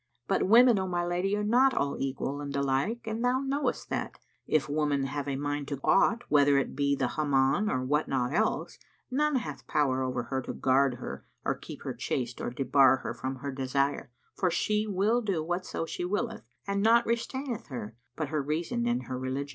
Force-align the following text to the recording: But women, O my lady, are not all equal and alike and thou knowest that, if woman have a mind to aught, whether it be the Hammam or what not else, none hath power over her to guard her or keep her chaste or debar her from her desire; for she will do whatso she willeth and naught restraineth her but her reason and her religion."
But 0.27 0.47
women, 0.47 0.79
O 0.79 0.87
my 0.87 1.05
lady, 1.05 1.35
are 1.37 1.43
not 1.43 1.75
all 1.75 1.95
equal 1.99 2.41
and 2.41 2.55
alike 2.55 3.05
and 3.05 3.23
thou 3.23 3.39
knowest 3.39 3.91
that, 3.91 4.17
if 4.47 4.67
woman 4.67 5.03
have 5.03 5.27
a 5.27 5.35
mind 5.35 5.67
to 5.67 5.79
aught, 5.83 6.23
whether 6.27 6.57
it 6.57 6.75
be 6.75 6.95
the 6.95 7.09
Hammam 7.09 7.69
or 7.69 7.83
what 7.83 8.07
not 8.07 8.33
else, 8.33 8.79
none 9.11 9.35
hath 9.35 9.67
power 9.67 10.01
over 10.01 10.23
her 10.23 10.41
to 10.41 10.53
guard 10.53 10.95
her 10.95 11.23
or 11.45 11.53
keep 11.55 11.83
her 11.83 11.93
chaste 11.93 12.41
or 12.41 12.49
debar 12.49 12.95
her 13.03 13.13
from 13.13 13.35
her 13.35 13.51
desire; 13.51 14.09
for 14.33 14.49
she 14.49 14.87
will 14.87 15.21
do 15.21 15.43
whatso 15.43 15.85
she 15.85 16.03
willeth 16.03 16.41
and 16.65 16.81
naught 16.81 17.05
restraineth 17.05 17.67
her 17.67 17.95
but 18.15 18.29
her 18.29 18.41
reason 18.41 18.87
and 18.87 19.03
her 19.03 19.19
religion." 19.19 19.49